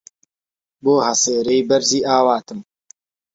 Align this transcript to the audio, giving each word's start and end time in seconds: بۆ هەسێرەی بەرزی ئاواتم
بۆ 0.83 0.93
هەسێرەی 1.07 1.65
بەرزی 1.69 2.01
ئاواتم 2.09 2.59